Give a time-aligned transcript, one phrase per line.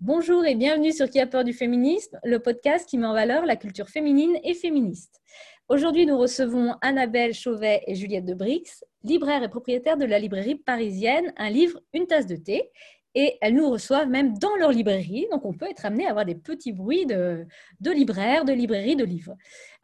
[0.00, 3.44] Bonjour et bienvenue sur Qui a peur du féminisme, le podcast qui met en valeur
[3.44, 5.20] la culture féminine et féministe.
[5.68, 10.56] Aujourd'hui, nous recevons Annabelle Chauvet et Juliette de Brix, libraire et propriétaire de la librairie
[10.56, 12.70] parisienne Un livre, une tasse de thé
[13.18, 15.26] et elles nous reçoivent même dans leur librairie.
[15.32, 17.48] Donc, on peut être amené à avoir des petits bruits de,
[17.80, 19.36] libraires, de librairies, de livres.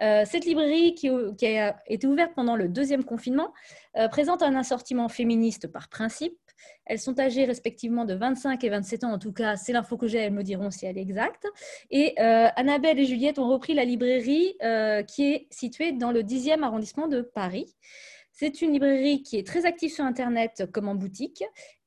[0.02, 3.52] Euh, cette librairie qui, a été ouverte pendant le deuxième confinement
[3.96, 6.38] euh, présente un assortiment féministe par principe.
[6.86, 10.06] Elles sont âgées respectivement de 25 et 27 ans, en tout cas, c'est l'info que
[10.06, 11.48] j'ai, elles me diront si elle est exacte.
[11.90, 14.56] Et euh, Annabelle et Juliette ont repris la librairie
[15.08, 17.74] qui est située dans le 10e arrondissement de Paris.
[18.30, 21.42] C'est une librairie qui est très active sur Internet comme en boutique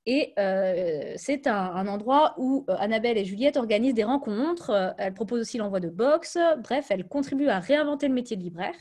[0.09, 4.69] et euh, c'est un, endroit où euh, Annabelle et Juliette organisent des rencontres.
[4.69, 6.37] Euh, elles proposent aussi l'envoi de box.
[6.63, 8.75] Bref, elles contribuent à réinventer le métier de libraire.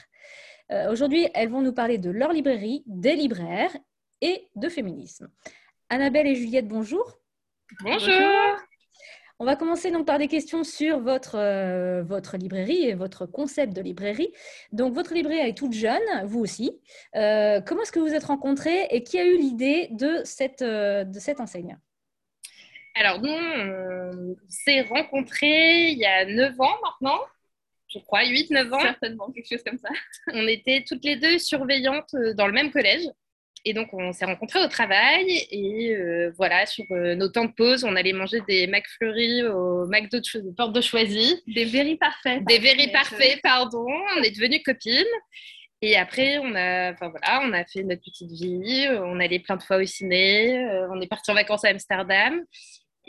[0.91, 3.71] Aujourd'hui, elles vont nous parler de leur librairie, des libraires
[4.21, 5.31] et de féminisme.
[5.89, 7.21] Annabelle et Juliette, bonjour.
[7.83, 8.57] Bonjour.
[9.39, 13.75] On va commencer donc par des questions sur votre, euh, votre librairie et votre concept
[13.75, 14.33] de librairie.
[14.73, 16.81] Donc, votre librairie est toute jeune, vous aussi.
[17.17, 21.05] Euh, comment est-ce que vous êtes rencontrés et qui a eu l'idée de cette, euh,
[21.05, 21.77] de cette enseigne?
[22.95, 27.21] Alors, nous, on s'est rencontrés il y a 9 ans maintenant
[27.89, 28.81] je crois, 8-9 ans.
[28.81, 29.89] Certainement, quelque chose comme ça.
[30.33, 33.09] On était toutes les deux surveillantes dans le même collège.
[33.69, 35.45] Et donc, on s'est rencontrés au travail.
[35.51, 39.87] Et euh, voilà, sur euh, nos temps de pause, on allait manger des McFlurry au
[39.89, 41.43] McDo de Porte de Choisy.
[41.49, 42.45] Des very parfaits.
[42.45, 43.85] Des very parfaits, pardon.
[44.17, 45.03] On est devenues copines.
[45.83, 48.87] Et après, on a, enfin, voilà, on a fait notre petite vie.
[49.03, 50.59] On allait plein de fois au ciné.
[50.59, 52.41] Euh, on est parti en vacances à Amsterdam.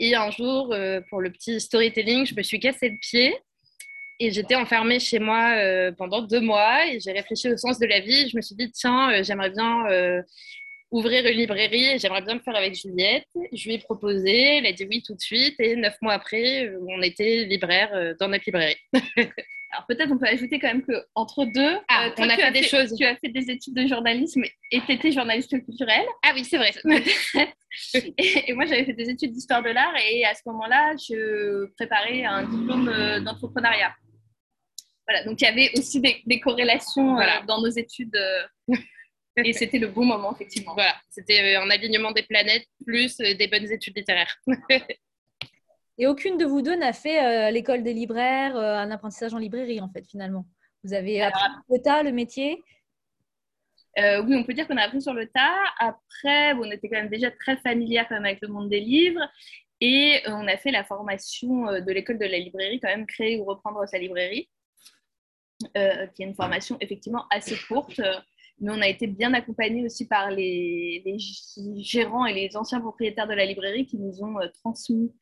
[0.00, 0.74] Et un jour,
[1.08, 3.36] pour le petit storytelling, je me suis cassé le pied.
[4.20, 7.86] Et j'étais enfermée chez moi euh, pendant deux mois et j'ai réfléchi au sens de
[7.86, 8.28] la vie.
[8.28, 10.22] Je me suis dit, tiens, euh, j'aimerais bien euh,
[10.90, 13.26] ouvrir une librairie et j'aimerais bien le faire avec Juliette.
[13.52, 16.68] Je lui ai proposé, elle a dit oui tout de suite et neuf mois après,
[16.88, 18.76] on était libraire dans notre librairie.
[19.70, 22.94] Alors peut-être on peut ajouter quand même qu'entre deux, ah, on a fait des choses.
[22.96, 24.42] Tu as fait des études de journalisme
[24.72, 26.06] et tu étais journaliste culturel.
[26.24, 26.72] Ah oui, c'est vrai.
[27.94, 31.66] et, et, moi j'avais fait des études d'histoire de l'art et à ce moment-là, je
[31.76, 32.90] préparais un diplôme
[33.22, 33.92] d'entrepreneuriat.
[35.08, 38.14] Voilà, donc il y avait aussi des, corrélations euh, dans nos études.
[38.14, 38.76] Euh,
[39.36, 40.74] et c'était le bon moment, effectivement.
[40.74, 44.36] Voilà, c'était euh, un alignement des planètes plus des bonnes études littéraires.
[45.98, 49.88] et aucune de vous deux n'a fait l'école des libraires, un apprentissage en librairie, en
[49.88, 50.44] fait, finalement.
[50.84, 52.62] Vous avez appris sur le tas, le métier?
[53.96, 55.56] Oui, on peut dire qu'on a appris sur le tas.
[55.80, 59.26] Après, on était quand même déjà très familière quand même avec le monde des livres.
[59.80, 63.44] Et on a fait la formation de l'école de la librairie, quand même, créer ou
[63.44, 64.48] reprendre sa librairie.
[65.76, 68.00] Euh, qui est une formation effectivement assez courte,
[68.60, 71.02] mais on a été bien accompagnés aussi par les,
[71.78, 75.12] gérants et les anciens propriétaires de la librairie qui nous ont euh, transmis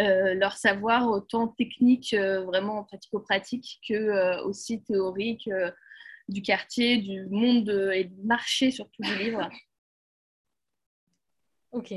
[0.00, 5.50] euh, leur savoir autant technique, vraiment pratico-pratique, que aussi théorique
[6.28, 9.50] du quartier, du monde et du marché surtout du livre.
[11.72, 11.92] Ok.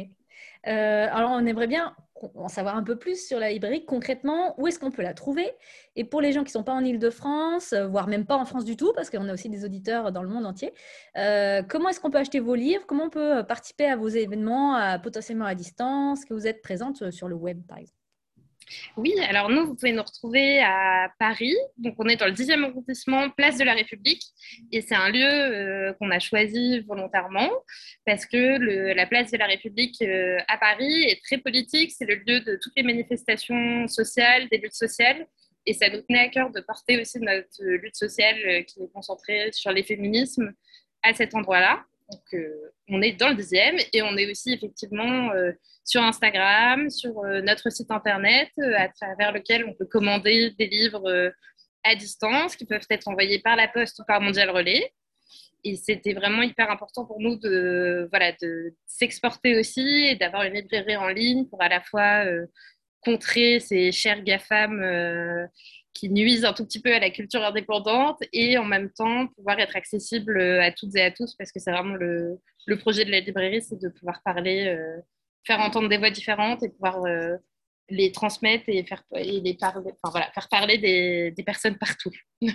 [0.63, 1.95] alors, on aimerait bien
[2.35, 3.85] en savoir un peu plus sur la librairie.
[3.85, 5.51] Concrètement, où est-ce qu'on peut la trouver?
[5.95, 8.45] Et pour les gens qui ne sont pas en Ile-de-France, euh, voire même pas en
[8.45, 10.73] France du tout, parce qu'on a aussi des auditeurs dans le monde entier,
[11.17, 12.85] euh, comment est-ce qu'on peut acheter vos livres?
[12.87, 16.25] Comment on peut participer à vos événements, potentiellement à distance?
[16.25, 18.06] Que vous êtes présente sur le web, par exemple?
[18.97, 21.55] Oui, alors nous, vous pouvez nous retrouver à Paris.
[21.77, 24.23] Donc, on est dans le 10e arrondissement, place de la République.
[24.71, 27.49] Et c'est un lieu euh, qu'on a choisi volontairement
[28.05, 31.91] parce que la place de la République euh, à Paris est très politique.
[31.91, 35.27] C'est le lieu de toutes les manifestations sociales, des luttes sociales.
[35.65, 38.91] Et ça nous tenait à cœur de porter aussi notre lutte sociale euh, qui est
[38.93, 40.53] concentrée sur les féminismes
[41.03, 41.83] à cet endroit-là.
[42.09, 42.41] Donc,
[42.89, 45.31] on est dans le 10e et on est aussi effectivement
[45.87, 50.67] sur Instagram, sur euh, notre site internet, euh, à travers lequel on peut commander des
[50.67, 51.31] livres euh,
[51.83, 54.91] à distance qui peuvent être envoyés par la poste ou par Mondial Relais.
[55.63, 60.53] Et c'était vraiment hyper important pour nous de, voilà, de s'exporter aussi et d'avoir une
[60.53, 62.25] librairie en ligne pour à la fois
[63.01, 65.49] contrer ces chers GAFAM
[65.97, 69.59] qui nuisent un tout petit peu à la culture indépendante et en même temps pouvoir
[69.59, 73.11] être accessible à toutes et à tous parce que c'est vraiment le, le, projet de
[73.11, 74.75] la librairie, c'est de pouvoir parler
[75.47, 77.37] faire entendre des voix différentes et pouvoir euh,
[77.89, 82.11] les transmettre et faire, et les parler, enfin, voilà, faire parler des, des personnes partout.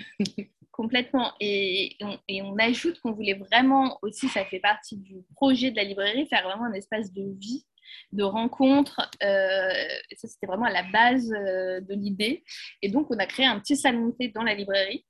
[0.70, 1.32] Complètement.
[1.40, 1.96] Et
[2.28, 6.26] et on ajoute qu'on voulait vraiment aussi, ça fait partie du projet de la librairie,
[6.26, 7.64] faire vraiment un espace de vie,
[8.12, 9.00] de rencontre.
[9.22, 9.72] Euh,
[10.16, 12.44] ça, c'était vraiment à la base euh, de l'idée.
[12.82, 15.04] Et donc, on a créé un petit salon de thé dans la librairie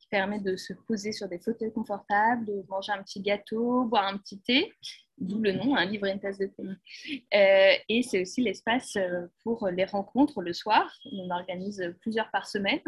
[0.00, 4.06] qui permet de se poser sur des fauteuils confortables, de manger un petit gâteau, boire
[4.06, 4.72] un petit thé
[5.20, 6.62] d'où le nom, un livre et une tasse de thé.
[7.34, 8.96] Euh, et c'est aussi l'espace
[9.42, 10.96] pour les rencontres le soir.
[11.10, 12.80] On organise plusieurs par semaine.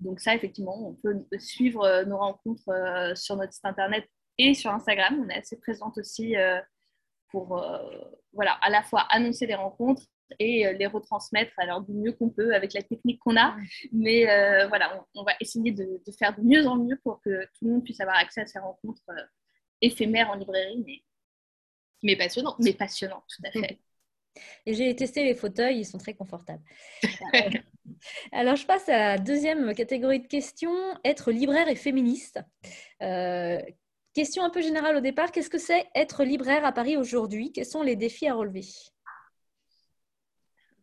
[0.00, 4.08] Donc ça, effectivement, on peut suivre nos rencontres sur notre site internet
[4.38, 5.22] et sur Instagram.
[5.22, 6.34] On est assez présente aussi
[7.32, 7.60] pour
[8.32, 10.02] voilà, à la fois annoncer les rencontres
[10.38, 13.56] et les retransmettre alors du mieux qu'on peut avec la technique qu'on a.
[13.92, 14.24] Mais
[14.68, 17.72] voilà, on, va essayer de, de, faire de mieux en mieux pour que tout le
[17.72, 19.02] monde puisse avoir accès à ces rencontres
[19.80, 21.02] éphémères en librairie, mais
[22.02, 22.56] mais passionnant.
[22.58, 23.78] Mais passionnant, tout à fait.
[24.66, 26.62] Et j'ai testé les fauteuils, ils sont très confortables.
[28.32, 30.74] Alors, je passe à la deuxième catégorie de questions,
[31.04, 32.40] être libraire et féministe.
[33.02, 33.60] Euh,
[34.14, 37.52] question un peu générale au départ, qu'est-ce que c'est être libraire à Paris aujourd'hui?
[37.52, 38.64] Quels sont les défis à relever?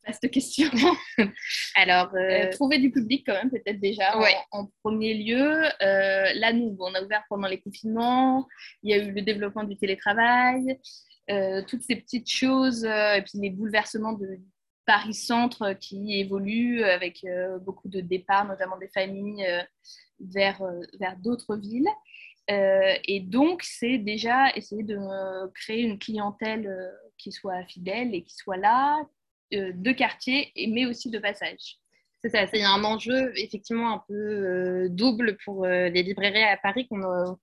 [0.05, 0.69] Vaste question.
[1.75, 4.17] Alors, euh, euh, trouver du public quand même, peut-être déjà
[4.51, 5.61] en, premier lieu.
[5.79, 8.47] là, nous, on a ouvert pendant les confinements.
[8.83, 10.79] Il y a eu le développement du télétravail.
[11.29, 14.39] Euh, toutes ces petites choses, euh, et puis les bouleversements de
[14.87, 19.45] Paris-Centre qui évoluent avec euh, beaucoup de départs, notamment des familles,
[20.19, 20.63] vers,
[20.99, 21.87] vers d'autres villes.
[22.49, 24.97] Et donc, c'est déjà essayer de
[25.53, 26.69] créer une clientèle
[27.17, 29.01] qui soit fidèle et qui soit là,
[29.51, 31.77] de quartier, mais aussi de passage.
[32.21, 37.37] C'est ça, c'est un enjeu effectivement un peu double pour les librairies à Paris qu'on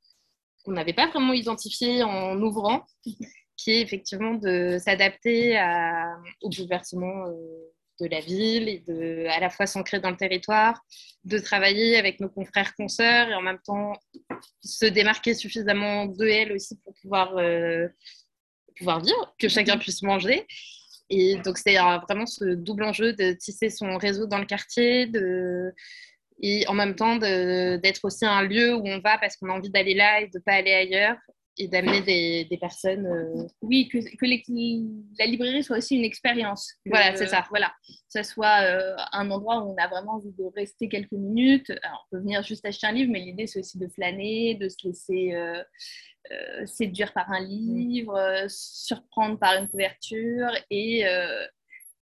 [0.67, 2.85] n'avait pas vraiment identifié en ouvrant
[3.57, 5.59] qui est effectivement de s'adapter
[6.43, 7.33] au bouleversement euh,
[8.01, 10.81] de la ville et de à la fois s'ancrer dans le territoire,
[11.25, 13.93] de travailler avec nos confrères consoeurs et en même temps
[14.63, 17.89] se démarquer suffisamment de elles aussi pour pouvoir, euh,
[18.77, 20.47] pouvoir vivre, que chacun puisse manger.
[21.09, 25.73] Et donc c'est vraiment ce double enjeu de tisser son réseau dans le quartier, de,
[26.43, 29.71] et en même temps d'être aussi un lieu où on va parce qu'on a envie
[29.71, 31.17] d'aller là et de ne pas aller ailleurs
[31.59, 33.07] et d'amener des, des, personnes.
[33.07, 34.27] Euh, oui, que, que
[35.19, 36.75] la librairie soit aussi une expérience.
[36.87, 37.47] Voilà, c'est ça.
[37.51, 41.13] Voilà, que ce soit euh, un endroit où on a vraiment envie de rester quelques
[41.13, 41.71] minutes.
[41.83, 44.69] Alors, on peut venir juste acheter un livre, mais l'idée c'est aussi de flâner, de
[44.69, 51.05] se laisser euh, séduire par un livre, surprendre par une couverture et,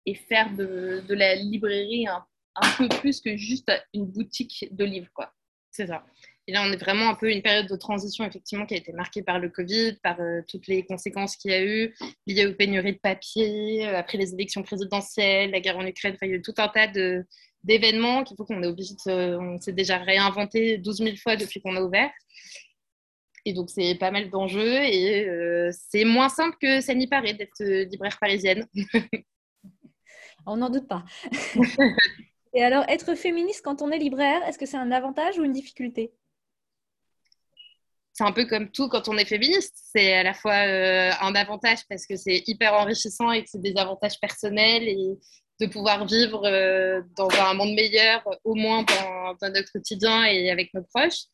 [0.06, 2.24] et faire de, de, la librairie un,
[2.56, 5.32] un peu plus que juste une boutique de livres, quoi.
[5.70, 6.04] C'est ça.
[6.48, 8.92] Et là, on est vraiment un peu une période de transition, effectivement, qui a été
[8.92, 11.94] marquée par le Covid, par euh, toutes les conséquences qu'il y a eu,
[12.26, 16.16] liées aux pénuries de papier, euh, après les élections présidentielles, la guerre en Ukraine.
[16.20, 16.88] il y a eu tout un tas
[17.62, 19.36] d'événements qu'il faut qu'on est obligé de.
[19.36, 22.10] On s'est déjà réinventé 12 000 fois depuis qu'on a ouvert.
[23.44, 27.34] Et donc, c'est pas mal d'enjeux et euh, c'est moins simple que ça n'y paraît
[27.34, 28.66] d'être libraire parisienne.
[30.46, 31.04] on n'en doute pas.
[32.54, 35.52] et alors, être féministe quand on est libraire, est-ce que c'est un avantage ou une
[35.52, 36.12] difficulté?
[38.22, 39.74] C'est un peu comme tout quand on est féministe.
[39.92, 43.60] C'est à la fois euh, un avantage parce que c'est hyper enrichissant et que c'est
[43.60, 45.18] des avantages personnels et
[45.60, 50.72] de pouvoir vivre euh, dans un monde meilleur, au moins dans, notre quotidien et avec
[50.72, 51.24] nos proches.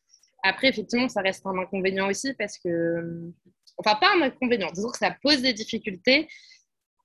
[0.43, 3.31] Après, effectivement, ça reste un inconvénient aussi parce que,
[3.77, 6.27] enfin, pas un inconvénient, disons que ça pose des difficultés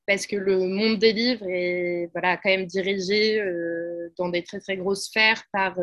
[0.07, 4.61] parce que le monde des livres est voilà, quand même dirigé euh, dans des très
[4.61, 5.77] très grosses sphères par,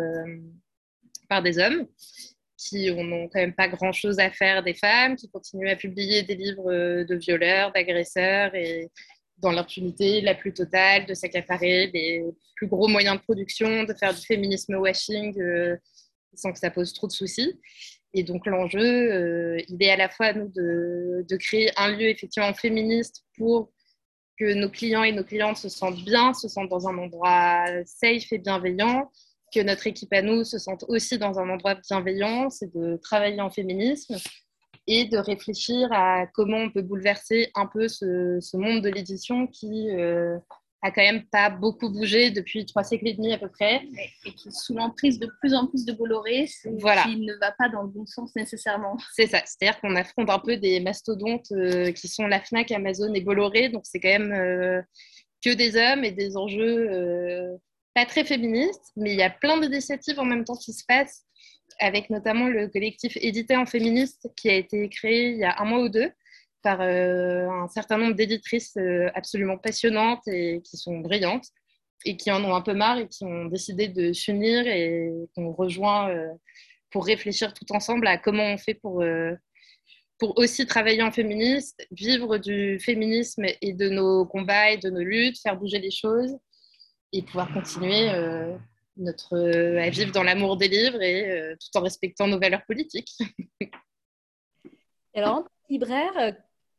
[1.27, 1.88] par des hommes
[2.62, 6.36] qui n'ont quand même pas grand-chose à faire des femmes, qui continuent à publier des
[6.36, 8.92] livres euh, de violeurs, d'agresseurs, et
[9.38, 12.24] dans l'impunité la plus totale, de s'accaparer les
[12.56, 15.75] plus gros moyens de production, de faire du féminisme washing euh,
[16.36, 17.60] sans que ça pose trop de soucis.
[18.13, 23.24] Et donc l'enjeu, euh, il est à la fois de, créer un lieu effectivement féministe
[23.38, 23.72] pour
[24.38, 28.32] que nos clients et nos clientes se sentent bien, se sentent dans un endroit safe
[28.32, 29.10] et bienveillant,
[29.53, 33.41] que notre équipe à nous se sente aussi dans un endroit bienveillant, c'est de travailler
[33.41, 34.15] en féminisme
[34.88, 39.89] et de réfléchir à comment on peut bouleverser un peu ce, monde de l'édition qui
[39.91, 40.38] euh,
[40.81, 43.81] a quand même pas beaucoup bougé depuis trois siècles et demi à peu près.
[44.25, 47.03] Et qui est sous l'emprise de plus en plus de Bolloré, voilà.
[47.03, 48.98] qui ne va pas dans le bon sens nécessairement.
[49.13, 53.13] C'est ça, c'est-à-dire qu'on affronte un peu des mastodontes euh, qui sont la FNAC, Amazon
[53.13, 54.81] et Bolloré, donc c'est quand même euh,
[55.43, 57.60] que des hommes et des enjeux
[57.93, 61.25] pas très féministe, mais il y a plein d'initiatives en même temps qui se passent,
[61.79, 65.65] avec notamment le collectif Édité en féministe qui a été créé il y a un
[65.65, 66.12] mois ou deux
[66.63, 71.48] par euh, un certain nombre d'éditrices euh, absolument passionnantes et qui sont brillantes
[72.05, 75.51] et qui en ont un peu marre et qui ont décidé de s'unir et qu'on
[75.53, 76.27] rejoint euh,
[76.91, 79.03] pour réfléchir tout ensemble à comment on fait pour,
[80.19, 85.00] pour aussi travailler en féministe, vivre du féminisme et de nos combats et de nos
[85.00, 86.38] luttes, faire bouger les choses
[87.13, 88.56] et pouvoir continuer euh,
[88.98, 92.65] notre, euh, à vivre dans l'amour des livres et euh, tout en respectant nos valeurs
[92.65, 93.18] politiques.
[95.15, 96.36] Alors, libraire,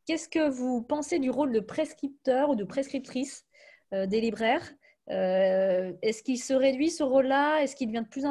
[0.07, 3.45] qu'est-ce que vous pensez du rôle de prescripteur ou de prescriptrice
[3.91, 4.73] des libraires?
[5.07, 7.61] Est-ce qu'il se réduit ce rôle-là?
[7.61, 8.25] Est-ce qu'il devient de plus,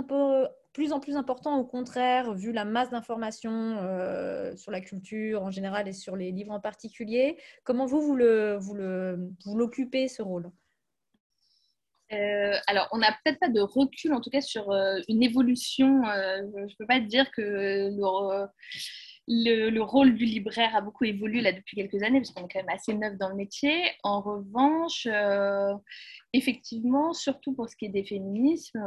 [0.73, 3.76] plus, en plus important au contraire, vu la masse d'informations
[4.56, 7.38] sur la culture en général et sur les livres en particulier?
[7.62, 10.50] Comment vous, vous l'occupez, ce rôle?
[12.12, 16.04] Euh, alors, on n'a peut-être pas de recul, en tout cas, sur euh, une évolution.
[16.07, 17.90] Euh, je ne peux pas dire que
[19.28, 22.61] le, rôle du libraire a beaucoup évolué là depuis quelques années, parce qu'on est quand
[22.61, 23.90] même assez neuf dans le métier.
[24.02, 25.07] En revanche,
[26.33, 28.83] effectivement, surtout pour ce qui est des féminismes,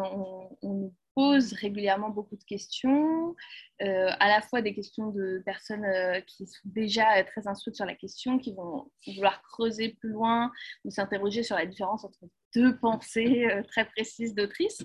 [0.62, 3.34] on, nous pose régulièrement beaucoup de questions,
[3.80, 5.86] à la fois des questions de personnes
[6.28, 10.52] qui sont déjà très instruites sur la question, qui vont vouloir creuser plus loin
[10.84, 12.20] ou s'interroger sur la différence entre
[12.56, 14.84] deux pensées euh, très précises d'autrice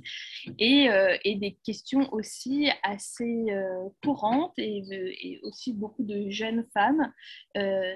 [0.59, 7.13] et, euh, et, des questions aussi assez euh, courantes et, aussi beaucoup de jeunes femmes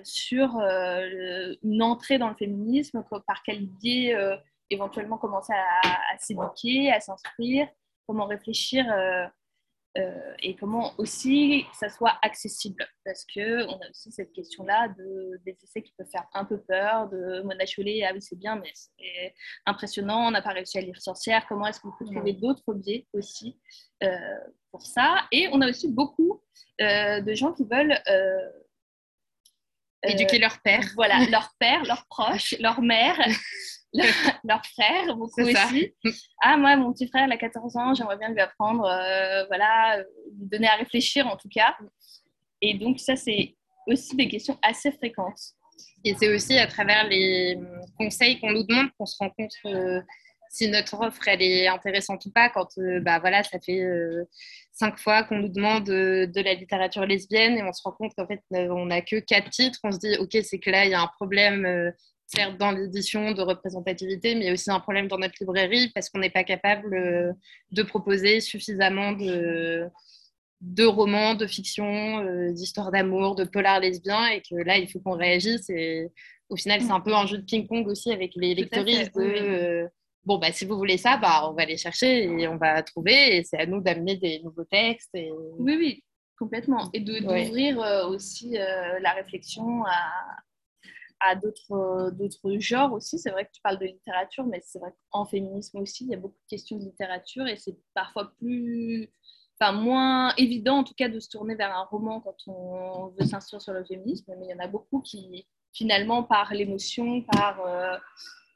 [0.05, 4.17] sur une entrée dans le féminisme, par quel biais
[4.71, 7.69] éventuellement commencer à, à s'éduquer, à s'instruire,
[8.07, 8.87] comment réfléchir
[9.97, 12.85] euh, et comment aussi ça soit accessible.
[13.05, 17.09] Parce qu'on a aussi cette question-là de, des essais qui peuvent faire un peu peur,
[17.09, 19.35] de Mona Chollet, ah oui c'est bien, mais c'est
[19.67, 23.07] impressionnant, on n'a pas réussi à lire Sorcière, comment est-ce qu'on peut trouver d'autres biais
[23.13, 23.57] aussi
[24.03, 24.09] euh,
[24.73, 25.27] pour ça?
[25.31, 26.43] Et on a aussi beaucoup
[26.81, 27.99] euh, de gens qui veulent...
[30.07, 30.85] Éduquer leur père.
[30.97, 33.19] Voilà, leur père, leurs proches, leur mère.
[34.45, 35.95] leur frère, beaucoup aussi.
[36.43, 39.99] Ah, moi, mon petit frère, il a 14 ans, j'aimerais bien lui apprendre, euh, voilà,
[39.99, 41.77] lui donner à réfléchir en tout cas.
[42.61, 43.55] Et donc, ça, c'est
[43.87, 45.41] aussi des questions assez fréquentes.
[46.05, 47.59] Et c'est aussi à travers les
[47.99, 50.01] conseils qu'on nous demande qu'on se rend compte euh,
[50.51, 52.51] si notre offre elle est intéressante ou pas.
[52.51, 53.83] Quand euh, bah, voilà, ça fait
[54.73, 58.27] cinq fois qu'on nous demande de la littérature lesbienne et on se rend compte qu'en
[58.27, 60.95] fait on n'a que quatre titres, on se dit ok c'est que là il y
[60.95, 61.93] a un problème
[62.27, 66.31] certes dans l'édition de représentativité, mais aussi un problème dans notre librairie parce qu'on n'est
[66.31, 67.33] pas capable euh,
[67.71, 69.87] de proposer suffisamment de,
[70.61, 75.01] de romans, de fiction, euh, d'histoires d'amour, de polars lesbiens, et que là, il faut
[75.01, 75.69] qu'on réagisse.
[75.71, 76.09] Et
[76.49, 79.23] au final, c'est un peu un jeu de ping-pong aussi avec les lectrices de...
[79.23, 79.89] Euh,
[80.25, 83.37] bon, bah, si vous voulez ça, bah, on va aller chercher et on va trouver,
[83.37, 85.15] et c'est à nous d'amener des nouveaux textes.
[85.15, 85.31] Et...
[85.59, 86.05] Oui, oui,
[86.39, 86.91] complètement.
[86.95, 87.79] Et d'ouvrir
[88.09, 89.93] aussi la réflexion à,
[91.21, 93.19] à d'autres genres aussi.
[93.19, 96.15] C'est vrai que tu parles de littérature, mais c'est vrai qu'en féminisme aussi, il y
[96.15, 99.11] a beaucoup de questions de littérature et c'est parfois plus,
[99.59, 103.27] enfin moins évident en tout cas de se tourner vers un roman quand on veut
[103.27, 107.61] s'inscrire sur le féminisme, mais il y en a beaucoup qui finalement par l'émotion, par
[107.67, 107.97] euh,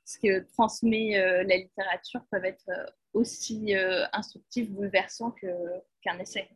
[0.04, 3.74] ce que transmet euh, la littérature peuvent être euh, aussi
[4.12, 5.34] instructifs, bouleversants
[6.02, 6.48] qu'un essai.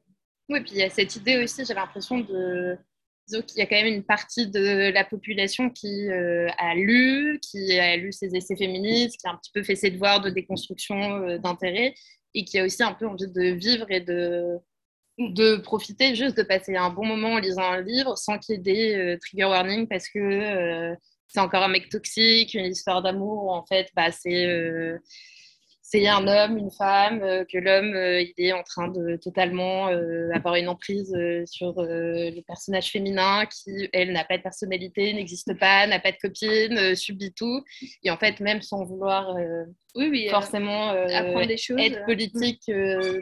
[0.49, 2.78] Oui, puis il y a cette idée aussi, j'ai l'impression de
[3.31, 7.79] il y a quand même une partie de la population qui euh, a lu, qui
[7.79, 11.23] a lu ces essais féministes, qui a un petit peu fait ses devoirs de déconstruction
[11.23, 11.95] euh, d'intérêt
[12.35, 14.59] et qui a aussi un peu envie de vivre et de,
[15.19, 18.59] de profiter juste de passer un bon moment en lisant un livre sans qu'il y
[18.59, 20.95] ait des euh, trigger warnings parce que
[21.29, 24.99] c'est encore un mec toxique, une histoire d'amour en fait bah, c'est
[25.92, 29.88] c'est un homme, une femme, euh, que l'homme euh, il est en train de totalement
[29.88, 35.52] euh, avoir une emprise sur le personnage féminin qui, elle, n'a pas de personnalité, n'existe
[35.58, 37.62] pas, n'a pas de copine, subit tout.
[38.02, 39.37] Et en fait, même sans vouloir
[39.94, 42.70] oui, oui, forcément apprendre des choses, être politique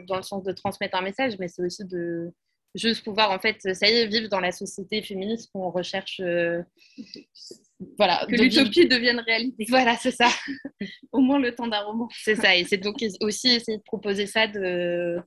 [0.07, 2.31] dans le sens de transmettre un message, mais c'est aussi de
[2.73, 6.21] juste pouvoir, en fait, ça y est, vivre dans la société féministe qu'on recherche
[7.97, 9.65] voilà, que l'utopie devienne réalité.
[9.69, 10.29] Voilà, c'est ça.
[11.11, 12.07] Au moins le temps d'un roman.
[12.11, 12.55] C'est ça.
[12.55, 15.17] Et c'est donc aussi essayer de proposer ça de.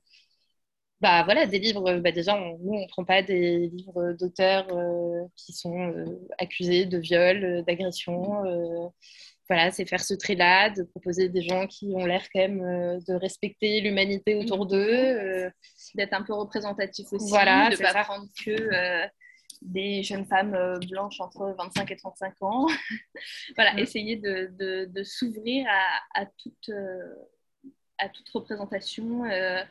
[1.01, 1.99] Bah voilà, des livres.
[1.99, 6.05] Bah, déjà, nous, on ne prend pas des livres d'auteurs euh, qui sont euh,
[6.37, 8.43] accusés de viol, euh, d'agression.
[9.49, 13.13] voilà, c'est faire ce trait-là, de proposer des gens qui ont l'air quand même de
[13.13, 15.51] respecter l'humanité autour d'eux.
[15.95, 17.29] D'être un peu représentatif aussi.
[17.29, 19.07] Voilà, de ne pas prendre que
[19.65, 22.67] des jeunes femmes euh, blanches entre 25 et 35 ans.
[23.55, 23.79] voilà, mm.
[23.79, 27.15] essayer de, de, s'ouvrir à, à, toute, euh,
[27.97, 29.63] à toute représentation euh,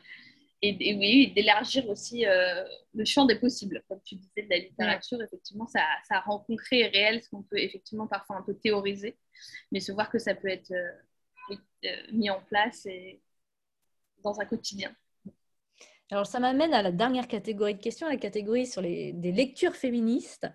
[0.61, 3.83] et, oui, d'élargir aussi le champ des possibles.
[3.87, 7.43] Comme tu disais, de la littérature, effectivement, ça, ça rend concret et réel ce qu'on
[7.43, 9.15] peut effectivement parfois un peu théoriser,
[9.71, 10.73] mais se voir que ça peut être
[12.11, 13.21] mis en place et
[14.23, 14.95] dans un quotidien.
[16.11, 20.47] Alors, ça m'amène à la dernière catégorie de questions, la catégorie sur les, lectures féministes.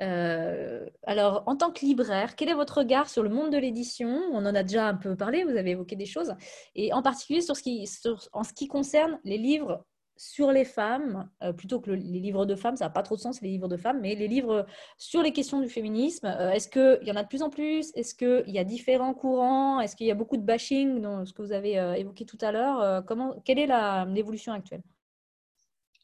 [0.00, 4.08] Euh, alors, en tant que libraire, quel est votre regard sur le monde de l'édition?
[4.32, 6.34] On en a déjà un peu parlé, vous avez évoqué des choses,
[6.76, 9.84] et en particulier en ce qui concerne les livres
[10.16, 13.20] sur les femmes, euh, plutôt que les livres de femmes, ça n'a pas trop de
[13.20, 14.66] sens, les livres de femmes, mais les livres
[14.96, 17.92] sur les questions du féminisme, euh, est-ce qu'il y en a de plus en plus?
[17.94, 19.80] Est-ce qu'il y a différents courants?
[19.80, 22.38] Est-ce qu'il y a beaucoup de bashing, dans ce que vous avez euh, évoqué tout
[22.40, 23.68] à l'heure Comment, Quelle est
[24.06, 24.82] l'évolution actuelle?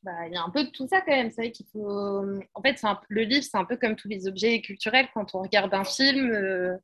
[0.03, 1.31] Bah, il y a un peu de tout ça quand même.
[1.31, 2.25] C'est vrai qu'il faut.
[2.55, 5.09] En fait, le livre, c'est un peu comme tous les objets culturels.
[5.13, 6.79] Quand on regarde un film,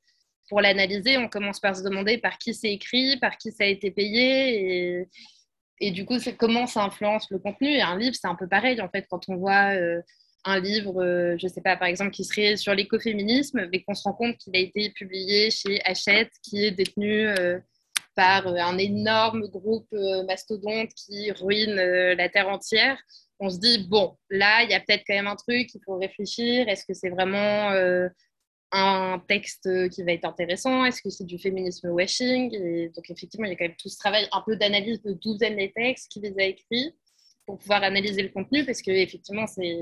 [0.49, 3.67] pour l'analyser, on commence par se demander par qui c'est écrit, par qui ça a
[3.67, 5.01] été payé.
[5.01, 5.09] Et,
[5.81, 7.69] et du coup, comment ça influence le contenu.
[7.69, 10.01] Et un livre, c'est un peu pareil, en fait, quand on voit euh,
[10.45, 13.95] un livre, euh, je ne sais pas, par exemple, qui serait sur l'écoféminisme, mais qu'on
[13.95, 17.59] se rend compte qu'il a été publié chez Hachette, qui est détenu euh,
[18.15, 19.93] par un énorme groupe
[20.27, 22.99] mastodonte qui ruine la terre entière.
[23.41, 25.99] On se dit, bon, là, il y a peut-être quand même un truc, il faut
[25.99, 26.67] réfléchir.
[26.67, 27.71] Est-ce que c'est vraiment
[28.77, 32.55] un texte qui va être intéressant Est-ce que c'est du féminisme washing?
[32.55, 35.13] Et donc, effectivement, il y a quand même tout ce travail un peu d'analyse de
[35.13, 36.95] douzaine des textes qui les a écrits
[37.47, 39.79] pour pouvoir analyser le contenu parce que, effectivement, c'est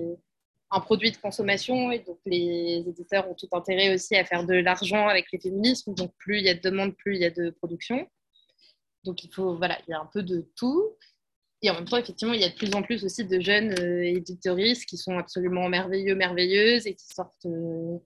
[0.71, 4.55] un produit de consommation et donc les éditeurs ont tout intérêt aussi à faire de
[4.55, 5.95] l'argent avec les féminismes.
[5.95, 8.07] Donc, plus il y a de demandes, plus il y a de production.
[9.05, 10.97] Donc, il faut, voilà, il y a un peu de tout.
[11.63, 13.73] Et en même temps, effectivement, il y a de plus en plus aussi de jeunes
[13.81, 17.47] euh, éditoristes qui sont absolument merveilleux, merveilleuses et qui sortent.
[17.47, 17.99] Euh,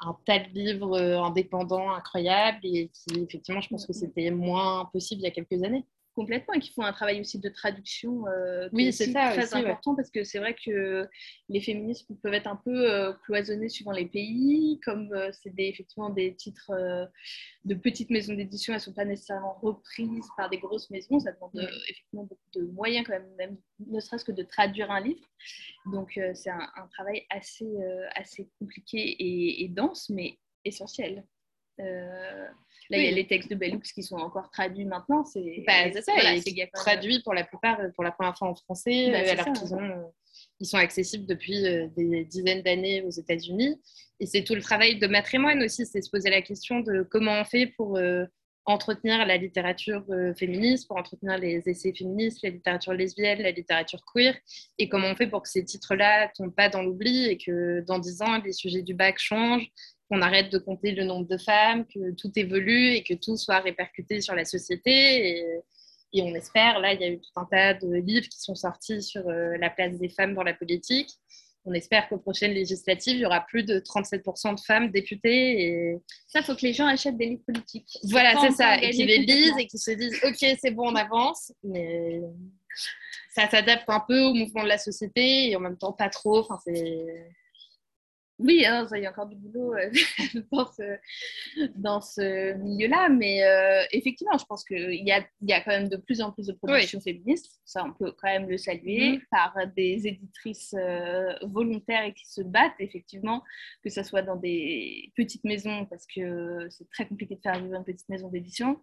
[0.00, 4.86] un tas de livres euh, indépendants incroyables et qui, effectivement, je pense que c'était moins
[4.92, 5.84] possible il y a quelques années
[6.16, 10.10] complètement et qu'il faut un travail aussi de traduction euh, oui c'est très important parce
[10.10, 11.06] que c'est vrai que
[11.50, 16.08] les féminismes peuvent être un peu euh, cloisonnés suivant les pays comme euh, c'est effectivement
[16.08, 16.72] des titres
[17.66, 21.20] de petites maisons d'édition elles sont pas nécessairement reprises par des grosses maisons.
[21.20, 21.68] Ça demande mm.
[21.90, 25.24] effectivement beaucoup de moyens quand même même ne serait-ce que de traduire un livre.
[25.92, 27.70] Donc c'est un, travail assez
[28.14, 31.24] assez compliqué et, et dense mais essentiel
[32.90, 35.24] Là, il y a les textes de Bellux qui sont encore traduits maintenant.
[35.24, 36.40] C'est bah, ça, voilà,
[36.72, 40.02] traduits pour la plupart, pour la première fois en français, bah, euh, alors qu'ils euh,
[40.60, 43.80] ils sont accessibles depuis euh, des dizaines d'années aux États-Unis.
[44.20, 47.40] Et c'est tout le travail de matrimoine aussi, c'est se poser la question de comment
[47.40, 47.98] on fait pour
[48.64, 50.04] entretenir la littérature
[50.38, 54.34] féministe, pour entretenir les essais féministes, la littérature lesbienne, la littérature queer,
[54.78, 57.98] et comment on fait pour que ces titres-là tombent pas dans l'oubli et que dans
[57.98, 59.70] dix ans, les sujets du bac changent,
[60.08, 63.60] qu'on arrête de compter le nombre de femmes, que tout évolue et que tout soit
[63.60, 65.28] répercuté sur la société.
[65.28, 68.54] Et, on espère, là, il y a eu tout un tas de livres qui sont
[68.54, 71.10] sortis sur euh, la place des femmes dans la politique.
[71.66, 75.62] On espère qu'aux prochaines législatives, il y aura plus de 37% de femmes députées.
[75.62, 75.98] Et...
[76.26, 77.98] Ça, il faut que les gens achètent des livres politiques.
[78.04, 78.82] Voilà, c'est ça.
[78.82, 81.52] Et qu'ils les lisent et qu'ils se disent, OK, c'est bon, on avance.
[81.64, 82.22] Mais
[83.34, 86.38] ça s'adapte un peu au mouvement de la société et en même temps pas trop.
[86.38, 87.04] Enfin, c'est
[88.38, 89.74] oui, hein, il y a encore du boulot
[90.80, 90.96] euh,
[91.76, 95.88] dans ce, milieu-là, mais euh, effectivement, je pense qu'il y a, y a quand même
[95.88, 99.22] de plus en plus de productions féministes, ça on peut quand même le saluer, mm-hmm.
[99.30, 103.42] par des éditrices euh, volontaires et qui se battent, effectivement,
[103.82, 107.74] que ce soit dans des petites maisons, parce que c'est très compliqué de faire vivre
[107.74, 108.80] une petite maison d'édition,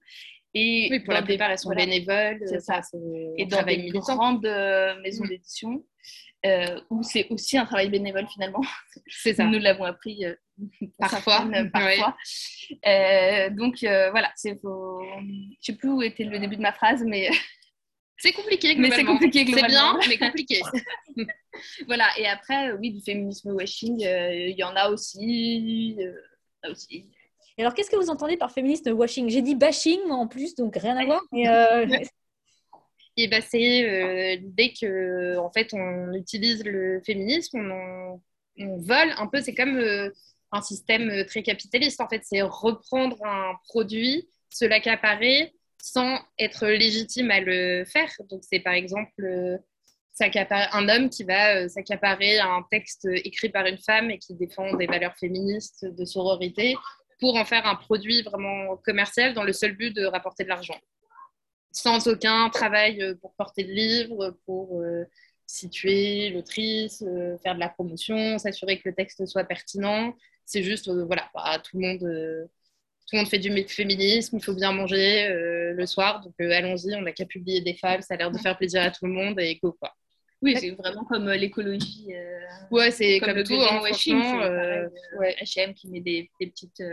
[0.55, 2.41] et oui, pour la plupart, elles sont bénévoles.
[2.45, 2.81] C'est ça.
[3.37, 4.47] Et dans des grandes
[5.01, 5.29] maisons mm.
[5.29, 5.83] d'édition,
[6.45, 8.61] euh, où c'est aussi un travail bénévole finalement.
[9.07, 9.45] C'est ça.
[9.45, 10.35] Nous l'avons appris euh,
[10.99, 11.47] parfois.
[11.71, 12.17] parfois.
[12.85, 15.01] Euh, donc voilà, c'est faut...
[15.21, 17.29] je sais plus où était le début de ma phrase, mais
[18.17, 18.75] c'est compliqué.
[18.75, 19.45] Mais c'est compliqué.
[19.45, 20.61] C'est bien, mais compliqué.
[21.85, 22.07] voilà.
[22.17, 25.97] Et après, oui, du féminisme washing, il y en a aussi.
[26.69, 27.09] aussi.
[27.57, 29.29] Alors, qu'est-ce que vous entendez par féminisme washing?
[29.29, 31.21] J'ai dit bashing, moi en plus, donc rien à voir.
[31.31, 31.45] Mais
[33.17, 34.37] et bah, c'est euh,
[34.79, 40.09] que en fait on utilise le féminisme, on, vole un peu, c'est comme euh,
[40.51, 46.67] un système euh, très capitaliste en fait, c'est reprendre un produit, se l'accaparer sans être
[46.67, 48.09] légitime à le faire.
[48.29, 49.59] Donc c'est par exemple
[50.19, 54.85] un homme qui va s'accaparer un texte écrit par une femme et qui défend des
[54.85, 56.75] valeurs féministes de sororité
[57.23, 60.77] pour en faire un produit vraiment commercial dans le seul but de rapporter de l'argent
[61.71, 65.05] sans aucun travail euh, pour porter le livre, pour euh,
[65.47, 70.13] situer l'autrice, euh, faire de la promotion, s'assurer que le texte soit pertinent.
[70.45, 71.99] C'est juste, voilà, bah, tout, le monde,
[73.07, 77.01] tout le monde fait du féminisme, il faut bien manger le soir, donc allons-y, on
[77.03, 79.39] n'a qu'à publier des femmes, ça a l'air de faire plaisir à tout le monde
[79.39, 79.95] et go quoi.
[80.43, 82.13] Oui, c'est vraiment comme l'écologie.
[82.69, 84.41] ouais, c'est comme, tout, hein, franchement.
[85.41, 86.83] H&M qui met des, des petites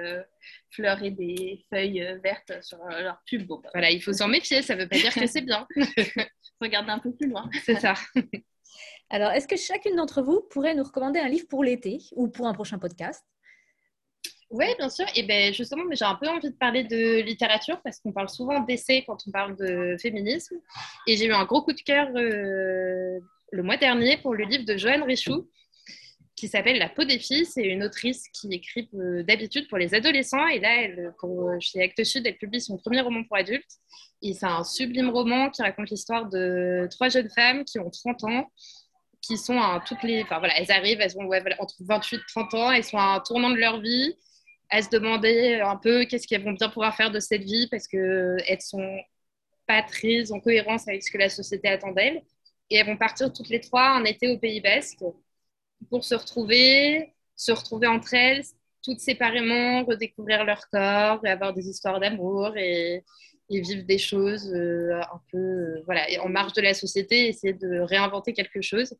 [0.71, 3.47] fleurs et des feuilles euh, vertes sur euh, leur pub.
[3.47, 5.67] Bon, bah, voilà, il faut s'en méfier, ça ne veut pas dire que c'est bien.
[6.61, 7.49] Regarder un peu plus loin.
[7.65, 7.95] C'est ça.
[9.11, 12.47] Alors, est-ce que chacune d'entre vous pourrait nous recommander un livre pour l'été ou pour
[12.47, 13.25] un prochain podcast?
[14.51, 15.07] Oui, bien sûr.
[15.15, 18.61] Et ben justement, j'ai un peu envie de parler de littérature parce qu'on parle souvent
[18.61, 20.57] d'essais quand on parle de féminisme.
[21.07, 23.21] Et j'ai eu un gros coup de cœur euh,
[23.53, 25.49] le mois dernier pour le livre de Joanne Richoux
[26.37, 27.45] qui s'appelle La peau des filles.
[27.45, 30.47] C'est une autrice qui écrit euh, d'habitude pour les adolescents.
[30.47, 33.79] Et là, pour, chez Actes Sud, elle publie son premier roman pour adultes.
[34.23, 38.25] Et c'est un sublime roman qui raconte l'histoire de trois jeunes femmes qui ont 30
[38.25, 38.51] ans
[39.23, 40.23] qui sont à toutes les.
[40.23, 43.21] Enfin voilà, elles arrivent, elles ont entre 28 et 30 ans, elles sont à un
[43.21, 44.15] tournant de leur vie,
[44.71, 47.87] elles se demander un peu qu'est-ce qu'elles vont bien pouvoir faire de cette vie parce
[47.87, 48.99] qu'elles sont
[49.67, 52.23] pas très en cohérence avec ce que la société attend d'elles.
[52.71, 55.03] Et elles vont partir toutes les trois en été au Pays Basque
[55.89, 58.45] pour se retrouver, se retrouver entre elles,
[58.83, 63.05] toutes séparément, redécouvrir leur corps et avoir des histoires d'amour et,
[63.51, 67.53] et vivre des choses euh, un peu euh, voilà, en marge de la société, essayer
[67.53, 68.95] de réinventer quelque chose.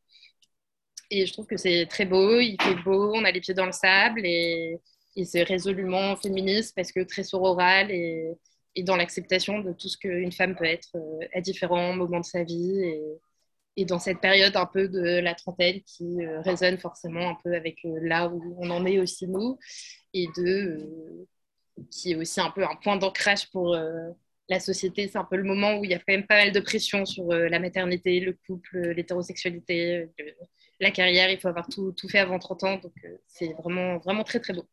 [1.11, 3.67] Et je trouve que c'est très beau, il fait beau, on a les pieds dans
[3.67, 4.81] le sable et,
[5.25, 8.33] c'est résolument féministe parce que très sororal et,
[8.75, 12.25] et dans l'acceptation de tout ce qu'une femme peut être euh, à différents moments de
[12.25, 13.03] sa vie et,
[13.77, 17.81] et, dans cette période un peu de la trentaine qui résonne forcément un peu avec
[17.85, 19.59] là où on en est aussi nous
[20.13, 21.27] et de
[21.91, 23.75] qui est aussi un peu un point d'ancrage pour
[24.51, 26.53] la société, c'est un peu le moment où il y a quand même pas mal
[26.53, 30.09] de pression sur euh, la maternité, le couple, euh, l'hétérosexualité,
[30.81, 31.31] la carrière.
[31.31, 32.77] Il faut avoir tout, tout fait avant 30 ans.
[32.79, 34.67] Donc, euh, c'est vraiment, vraiment très, très beau.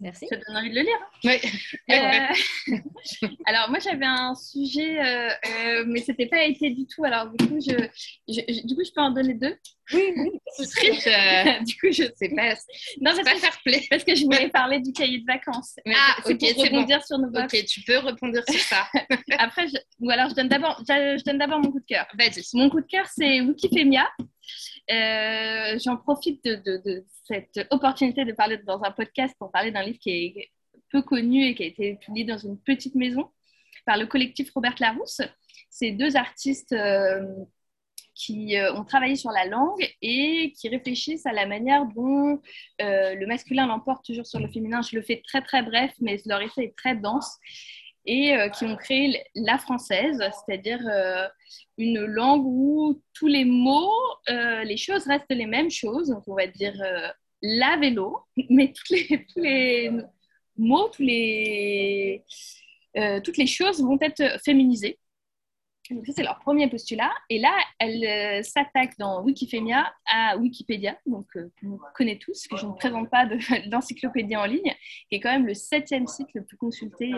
[0.00, 0.26] Merci.
[0.28, 0.98] Ça donne envie de le lire.
[1.00, 1.18] Hein.
[1.24, 2.76] Oui.
[3.22, 7.04] Euh, alors, moi, j'avais un sujet, euh, euh, mais ce n'était pas été du tout.
[7.04, 9.56] Alors, du coup, je, du coup, je peux en donner deux?
[9.92, 10.30] Oui, oui.
[11.64, 12.54] du coup, je ne sais pas.
[13.00, 13.82] Non, parce pas faire play.
[13.88, 15.76] Parce que je voulais parler du cahier de vacances.
[15.86, 17.54] ah, ok, c'est rebondir sur nos box.
[17.54, 18.88] Ok, tu peux répondre sur ça.
[19.38, 19.66] Après,
[20.00, 22.06] ou alors, je donne d'abord, je, donne d'abord mon coup de cœur.
[22.18, 22.42] Vas-y.
[22.54, 24.08] Mon coup de cœur, c'est Wikifemia.
[24.90, 29.98] Euh, j'en profite de, cette opportunité de parler dans un podcast pour parler d'un livre
[29.98, 30.50] qui est
[30.90, 33.30] peu connu et qui a été publié dans une petite maison
[33.86, 35.22] par le collectif Robert Larousse.
[35.70, 37.24] C'est deux artistes euh,
[38.14, 42.40] qui euh, ont travaillé sur la langue et qui réfléchissent à la manière dont
[42.78, 44.82] le masculin l'emporte toujours sur le féminin.
[44.82, 47.38] Je le fais très très bref, mais leur essai est très dense
[48.06, 51.26] et euh, qui ont créé la française, c'est-à-dire euh,
[51.78, 53.92] une langue où tous les mots,
[54.28, 56.08] euh, les choses restent les mêmes choses.
[56.08, 56.74] Donc, on va dire
[57.42, 58.18] la vélo,
[58.50, 58.94] mais tous
[59.36, 59.90] les,
[60.56, 62.24] mots, tous les,
[63.24, 64.98] toutes les choses vont être féminisées.
[65.90, 67.12] Donc, ça, c'est leur premier postulat.
[67.28, 71.26] Et là, elle s'attaque dans Wikifemia à Wikipédia, donc
[71.62, 73.26] vous connaissez tous, que je ne présente pas
[73.66, 74.74] d'encyclopédie en ligne,
[75.10, 77.12] qui est quand même le septième site le plus consulté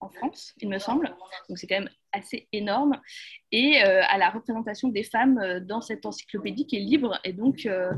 [0.00, 1.14] en France, il me semble.
[1.48, 3.00] Donc c'est quand même assez énorme.
[3.52, 7.32] Et euh, à la représentation des femmes euh, dans cette encyclopédie qui est libre et
[7.32, 7.92] donc euh,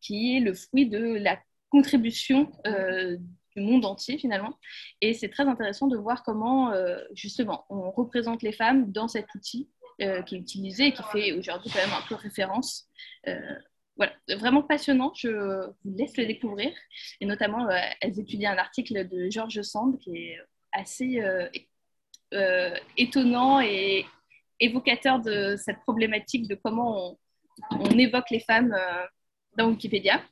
[0.00, 1.38] qui est le fruit de la
[1.70, 2.50] contribution
[3.54, 4.58] du monde entier finalement.
[5.00, 6.72] Et c'est très intéressant de voir comment
[7.14, 11.70] justement on représente les femmes dans cet outil qui est utilisé et qui fait aujourd'hui
[11.72, 12.88] quand même un peu référence.
[13.94, 15.12] voilà, vraiment passionnant.
[15.14, 16.72] Je vous laisse le découvrir.
[17.20, 17.68] Et notamment,
[18.00, 20.38] elles étudient un article de Georges Sand qui est
[20.72, 21.48] assez euh,
[22.34, 24.06] euh, étonnant et
[24.58, 27.18] évocateur de cette problématique de comment
[27.70, 29.06] on, évoque les femmes euh,
[29.56, 30.22] dans Wikipédia.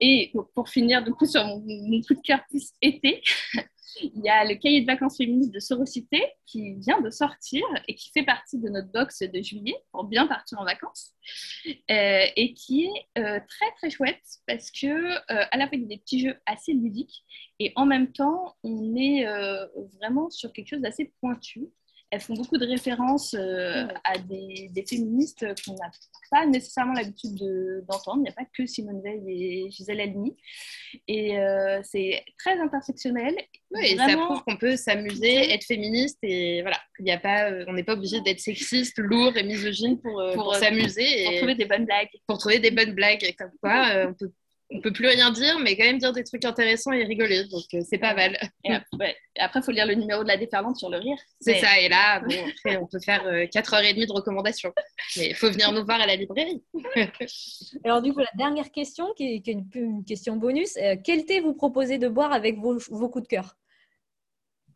[0.00, 1.60] Et pour finir, du coup, sur mon,
[2.02, 3.22] coup de cœur plus été,
[4.02, 7.94] il y a le cahier de vacances féministes de Sorocité qui vient de sortir et
[7.94, 11.12] qui fait partie de notre box de juillet pour bien partir en vacances
[11.90, 15.82] euh, et qui est euh, très très chouette parce que euh, à la fois il
[15.82, 17.24] y a des petits jeux assez ludiques
[17.58, 19.24] et en même temps on est
[19.98, 21.68] vraiment sur quelque chose d'assez pointu
[22.14, 25.90] elles font beaucoup de références euh, à des, féministes qu'on n'a
[26.30, 27.34] pas nécessairement l'habitude
[27.88, 28.18] d'entendre.
[28.18, 30.36] Il n'y a pas que Simone Veil et Gisèle Halimi.
[31.08, 33.34] Et euh, c'est très intersectionnel.
[33.72, 37.50] Oui, et ça prouve qu'on peut s'amuser, être féministe et voilà, il y a pas,
[37.50, 41.24] euh, on n'est pas obligé d'être sexiste, lourd et misogyne pour, pour, s'amuser.
[41.24, 42.10] Pour trouver des bonnes blagues.
[42.28, 43.34] Pour trouver des bonnes blagues.
[43.36, 44.30] Comme quoi, on peut
[44.70, 47.44] on peut plus rien dire, mais quand même dire des trucs intéressants et rigoler.
[47.44, 48.38] Donc, euh, c'est pas mal.
[48.64, 48.72] Et
[49.38, 51.18] après, il faut lire le numéro de la déferlante sur le rire.
[51.40, 51.78] C'est ça.
[51.80, 54.72] Et là, bon, après, on peut faire 4h30 euh, de recommandations.
[55.16, 56.62] Mais il faut venir nous voir à la librairie.
[57.84, 60.76] Alors, du coup, la dernière question, qui est, une, question bonus.
[60.78, 63.56] Euh, quel thé vous proposez de boire avec vos, coups de cœur?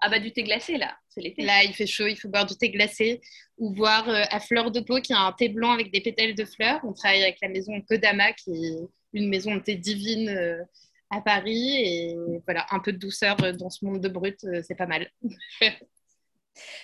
[0.00, 1.42] Ah bah du thé glacé là, c'est l'été.
[1.42, 3.20] Là, il fait chaud, il faut boire du thé glacé
[3.56, 6.44] ou boire à fleur de peau qui a un thé blanc avec des pétales de
[6.44, 6.78] fleurs.
[6.84, 8.76] On travaille avec la maison Kodama qui
[9.12, 10.62] une maison de thé divine euh,
[11.10, 11.76] à Paris.
[11.76, 15.08] Et voilà, un peu de douceur dans ce monde de brut, euh, c'est pas mal.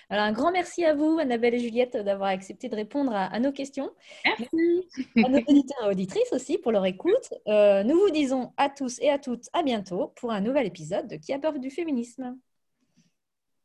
[0.08, 3.52] Alors, un grand merci à vous, Annabelle et Juliette, d'avoir accepté de répondre à, nos
[3.52, 3.90] questions.
[4.24, 4.88] Merci.
[5.24, 7.34] À nos auditeurs et auditrices aussi pour leur écoute.
[7.48, 11.08] Euh, nous vous disons à tous et à toutes à bientôt pour un nouvel épisode
[11.08, 12.38] de Qui a peur du féminisme?